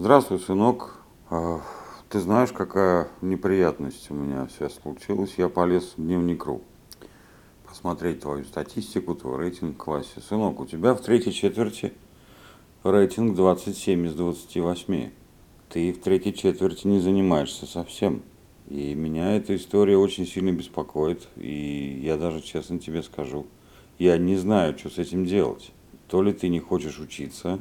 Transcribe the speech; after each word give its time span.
Здравствуй, 0.00 0.38
сынок. 0.38 0.94
А, 1.28 1.60
Ты 2.08 2.20
знаешь, 2.20 2.52
какая 2.52 3.08
неприятность 3.20 4.12
у 4.12 4.14
меня 4.14 4.46
сейчас 4.48 4.74
случилась? 4.74 5.34
Я 5.36 5.48
полез 5.48 5.94
в 5.96 6.00
дневник.ру 6.00 6.62
посмотреть 7.68 8.20
твою 8.20 8.44
статистику, 8.44 9.16
твой 9.16 9.38
рейтинг 9.38 9.74
в 9.74 9.76
классе. 9.76 10.20
Сынок, 10.20 10.60
у 10.60 10.66
тебя 10.66 10.94
в 10.94 11.00
третьей 11.00 11.32
четверти 11.32 11.94
рейтинг 12.84 13.34
27 13.34 14.06
из 14.06 14.14
28. 14.14 15.10
Ты 15.68 15.92
в 15.92 15.98
третьей 15.98 16.32
четверти 16.32 16.86
не 16.86 17.00
занимаешься 17.00 17.66
совсем. 17.66 18.22
И 18.68 18.94
меня 18.94 19.34
эта 19.34 19.56
история 19.56 19.96
очень 19.96 20.28
сильно 20.28 20.52
беспокоит. 20.52 21.26
И 21.34 22.02
я 22.04 22.16
даже 22.16 22.40
честно 22.40 22.78
тебе 22.78 23.02
скажу, 23.02 23.48
я 23.98 24.16
не 24.16 24.36
знаю, 24.36 24.78
что 24.78 24.90
с 24.90 24.98
этим 24.98 25.24
делать. 25.26 25.72
То 26.06 26.22
ли 26.22 26.32
ты 26.32 26.48
не 26.50 26.60
хочешь 26.60 27.00
учиться, 27.00 27.58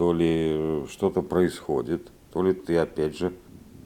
то 0.00 0.14
ли 0.14 0.86
что-то 0.88 1.20
происходит, 1.20 2.10
то 2.32 2.42
ли 2.42 2.54
ты 2.54 2.78
опять 2.78 3.18
же, 3.18 3.34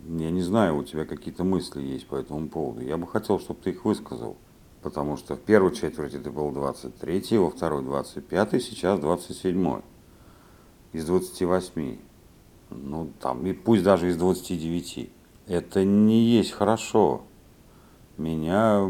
я 0.06 0.30
не 0.30 0.42
знаю, 0.42 0.77
у 0.77 0.84
тебя 0.84 1.06
какие-то 1.06 1.42
мысли 1.42 1.82
есть 1.82 2.06
по 2.06 2.14
этому 2.14 2.48
поводу. 2.48 2.82
Я 2.82 2.96
бы 2.96 3.09
хотел, 3.09 3.41
чтобы 3.41 3.59
ты 3.60 3.70
их 3.70 3.84
высказал. 3.84 4.36
Потому 4.80 5.16
что 5.16 5.34
в 5.34 5.41
первой 5.41 5.74
четверти 5.74 6.19
ты 6.19 6.30
был 6.30 6.52
23, 6.52 7.36
во 7.38 7.50
второй 7.50 7.82
25, 7.82 8.62
сейчас 8.62 9.00
27 9.00 9.80
из 10.92 11.05
28. 11.05 11.98
Ну, 12.70 13.10
там, 13.20 13.44
и 13.44 13.52
пусть 13.52 13.83
даже 13.83 14.08
из 14.08 14.16
29. 14.16 15.10
Это 15.48 15.84
не 15.84 16.22
есть 16.22 16.52
хорошо. 16.52 17.22
Меня 18.19 18.88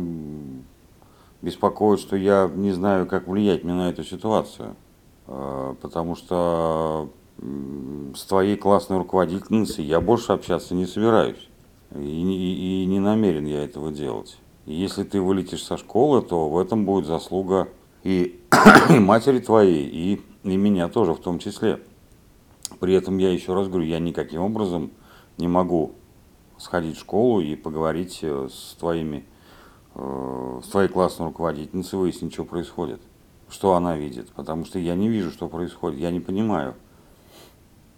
беспокоит, 1.41 2.01
что 2.01 2.17
я 2.17 2.53
не 2.55 2.73
знаю, 2.73 3.07
как 3.07 3.29
влиять 3.29 3.65
мне 3.65 3.73
на 3.73 3.89
эту 3.89 4.05
ситуацию. 4.05 4.77
Э, 5.27 5.75
потому 5.81 6.15
что 6.15 7.11
с 8.15 8.25
твоей 8.25 8.57
классной 8.57 8.99
руководительницей 8.99 9.85
я 9.85 10.01
больше 10.01 10.33
общаться 10.33 10.75
не 10.75 10.87
собираюсь. 10.87 11.49
И, 11.95 11.99
и, 11.99 12.83
и 12.83 12.87
не 12.87 13.01
намерен 13.01 13.45
я 13.45 13.65
этого 13.65 13.93
делать. 13.93 14.39
И 14.67 14.75
если 14.75 15.05
ты 15.05 15.21
вылетишь 15.21 15.63
со 15.63 15.77
школы, 15.77 16.23
то 16.23 16.49
в 16.49 16.59
этом 16.59 16.85
будет 16.85 17.07
заслуга 17.07 17.69
и, 18.03 18.41
и 18.89 18.99
матери 18.99 19.39
твоей, 19.41 19.87
и, 19.87 20.23
и 20.43 20.57
меня 20.57 20.89
тоже 20.89 21.13
в 21.13 21.21
том 21.21 21.39
числе. 21.39 21.81
При 22.81 22.95
этом 22.95 23.19
я 23.19 23.33
еще 23.33 23.55
раз 23.55 23.69
говорю, 23.69 23.85
я 23.87 23.99
никаким 23.99 24.43
образом 24.43 24.91
не 25.39 25.49
могу 25.49 25.93
сходить 26.59 26.97
в 26.97 27.01
школу 27.01 27.41
и 27.41 27.57
поговорить 27.57 28.21
э, 28.23 28.49
с 28.51 28.77
твоими, 28.79 29.25
э, 29.95 30.61
с 30.65 30.69
твоей 30.69 30.89
классной 30.89 31.27
руководительницей, 31.27 31.99
выяснить, 31.99 32.33
что 32.33 32.45
происходит 32.45 33.01
что 33.55 33.75
она 33.75 33.97
видит, 33.97 34.31
потому 34.33 34.65
что 34.65 34.81
я 34.81 34.97
не 34.97 35.09
вижу, 35.09 35.31
что 35.31 35.49
происходит, 35.49 36.01
я 36.01 36.11
не 36.11 36.19
понимаю. 36.19 36.75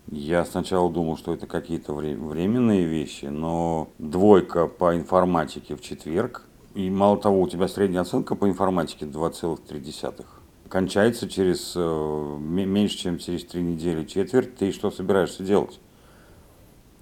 Я 0.08 0.44
сначала 0.44 0.92
думал, 0.92 1.16
что 1.16 1.32
это 1.32 1.46
какие-то 1.46 1.94
временные 1.94 2.84
вещи, 2.84 3.24
но 3.24 3.88
двойка 3.98 4.66
по 4.66 4.94
информатике 4.94 5.74
в 5.74 5.80
четверг, 5.80 6.42
и 6.74 6.90
мало 6.90 7.16
того, 7.16 7.40
у 7.40 7.48
тебя 7.48 7.68
средняя 7.68 8.02
оценка 8.02 8.34
по 8.34 8.48
информатике 8.48 9.06
2,3. 9.06 10.26
Кончается 10.68 11.26
через 11.26 11.72
э, 11.74 12.36
меньше, 12.38 12.98
чем 12.98 13.18
через 13.18 13.44
три 13.46 13.62
недели 13.62 14.04
четверть, 14.04 14.56
ты 14.56 14.72
что 14.72 14.90
собираешься 14.90 15.42
делать? 15.42 15.80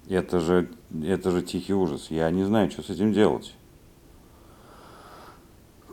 Это 0.07 0.39
же, 0.39 0.69
это 1.03 1.29
же 1.31 1.41
тихий 1.41 1.73
ужас. 1.73 2.07
Я 2.09 2.29
не 2.31 2.45
знаю, 2.45 2.71
что 2.71 2.83
с 2.83 2.89
этим 2.89 3.11
делать. 3.11 3.53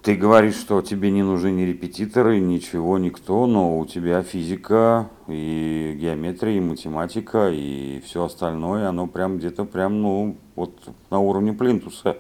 Ты 0.03 0.17
говоришь, 0.17 0.57
что 0.57 0.83
тебе 0.83 1.13
не 1.13 1.23
нужны 1.23 1.53
ни 1.53 1.63
репетиторы, 1.63 2.41
ничего, 2.41 2.99
никто, 2.99 3.47
но 3.47 3.79
у 3.79 3.87
тебя 3.87 4.25
физика 4.25 5.09
и 5.29 5.97
геометрия, 5.97 6.57
и 6.57 6.61
математика, 6.61 7.49
и 7.53 8.01
все 8.01 8.25
остальное, 8.25 8.89
оно 8.89 9.07
прям 9.07 9.39
где-то 9.39 9.65
прям, 9.65 10.03
ну, 10.03 10.37
вот 10.57 10.77
на 11.11 11.21
уровне 11.21 11.53
плинтуса. 11.53 12.19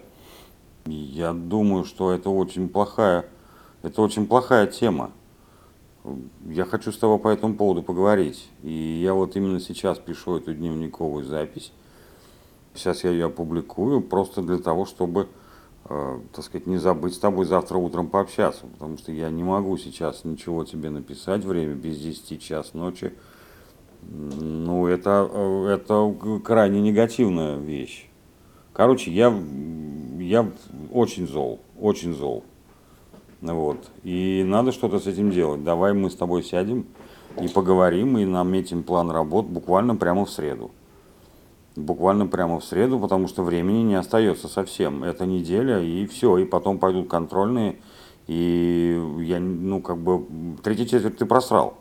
Я 0.86 1.32
думаю, 1.32 1.84
что 1.84 2.12
это 2.12 2.30
очень 2.30 2.68
плохая, 2.68 3.26
это 3.82 4.00
очень 4.00 4.28
плохая 4.28 4.68
тема. 4.68 5.10
Я 6.46 6.66
хочу 6.66 6.92
с 6.92 6.98
тобой 6.98 7.18
по 7.18 7.30
этому 7.30 7.56
поводу 7.56 7.82
поговорить. 7.82 8.48
И 8.62 9.00
я 9.02 9.12
вот 9.12 9.34
именно 9.34 9.58
сейчас 9.58 9.98
пишу 9.98 10.36
эту 10.36 10.54
дневниковую 10.54 11.24
запись. 11.24 11.72
Сейчас 12.74 13.02
я 13.02 13.10
ее 13.10 13.26
опубликую 13.26 14.02
просто 14.02 14.40
для 14.40 14.58
того, 14.58 14.86
чтобы 14.86 15.26
так 15.88 16.44
сказать, 16.44 16.66
не 16.66 16.76
забыть 16.76 17.14
с 17.14 17.18
тобой 17.18 17.44
завтра 17.44 17.76
утром 17.76 18.08
пообщаться, 18.08 18.66
потому 18.66 18.98
что 18.98 19.12
я 19.12 19.30
не 19.30 19.42
могу 19.42 19.76
сейчас 19.76 20.24
ничего 20.24 20.64
тебе 20.64 20.90
написать, 20.90 21.44
время 21.44 21.74
без 21.74 21.98
10 21.98 22.40
час 22.40 22.74
ночи. 22.74 23.12
Ну, 24.02 24.86
это, 24.86 25.28
э, 25.32 25.66
это 25.74 26.14
крайне 26.44 26.80
негативная 26.80 27.56
вещь. 27.56 28.08
Короче, 28.72 29.12
я, 29.12 29.32
я 30.18 30.50
очень 30.92 31.28
зол, 31.28 31.60
очень 31.78 32.14
зол. 32.14 32.44
Вот. 33.40 33.78
И 34.02 34.44
надо 34.46 34.72
что-то 34.72 34.98
с 34.98 35.06
этим 35.06 35.30
делать. 35.30 35.62
Давай 35.62 35.92
мы 35.92 36.10
с 36.10 36.14
тобой 36.14 36.42
сядем 36.42 36.86
и 37.40 37.48
поговорим, 37.48 38.18
и 38.18 38.24
наметим 38.24 38.82
план 38.82 39.10
работ 39.10 39.46
буквально 39.46 39.96
прямо 39.96 40.24
в 40.24 40.30
среду 40.30 40.70
буквально 41.76 42.26
прямо 42.26 42.60
в 42.60 42.64
среду, 42.64 42.98
потому 42.98 43.28
что 43.28 43.42
времени 43.42 43.82
не 43.82 43.94
остается 43.94 44.48
совсем. 44.48 45.04
Это 45.04 45.26
неделя, 45.26 45.80
и 45.80 46.06
все, 46.06 46.38
и 46.38 46.44
потом 46.44 46.78
пойдут 46.78 47.08
контрольные, 47.08 47.76
и 48.26 49.00
я, 49.20 49.40
ну, 49.40 49.80
как 49.80 49.98
бы, 49.98 50.26
третий 50.62 50.86
четверть 50.86 51.18
ты 51.18 51.26
просрал. 51.26 51.74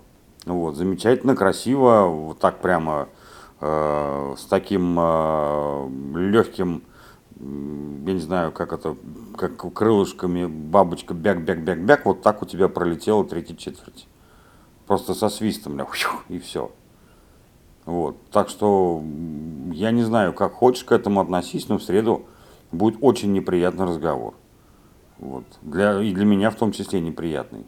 Вот, 0.46 0.76
замечательно, 0.76 1.36
красиво, 1.36 2.08
вот 2.08 2.40
так 2.40 2.62
прямо, 2.62 3.10
э, 3.60 4.36
с 4.38 4.46
таким 4.46 4.98
э, 5.00 5.90
легким, 6.16 6.84
я 7.40 8.14
не 8.14 8.20
знаю, 8.20 8.52
как 8.52 8.74
это, 8.74 8.96
как 9.38 9.74
крылышками 9.74 10.46
бабочка 10.46 11.14
бяк-бяк-бяк-бяк, 11.14 12.06
вот 12.06 12.22
так 12.22 12.42
у 12.42 12.46
тебя 12.46 12.70
пролетела 12.70 13.24
третья 13.24 13.56
четверть. 13.56 14.08
Просто 14.88 15.14
со 15.14 15.30
свистом, 15.30 15.80
и 16.30 16.40
все. 16.40 16.72
Вот. 17.86 18.18
Так 18.32 18.50
что 18.50 19.04
я 19.72 19.92
не 19.92 20.04
знаю, 20.04 20.34
как 20.34 20.54
хочешь 20.54 20.84
к 20.84 20.92
этому 20.92 21.22
относись, 21.22 21.68
но 21.70 21.78
в 21.78 21.84
среду 21.84 22.26
будет 22.72 22.98
очень 23.02 23.34
неприятный 23.34 23.86
разговор. 23.86 24.34
Вот. 25.18 25.46
Для, 25.62 26.02
и 26.02 26.14
для 26.14 26.26
меня 26.26 26.50
в 26.50 26.56
том 26.56 26.72
числе 26.72 27.00
неприятный. 27.00 27.66